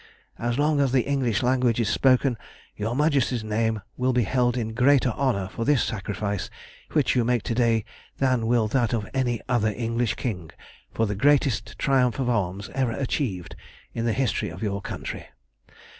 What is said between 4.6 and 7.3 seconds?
greater honour for this sacrifice which you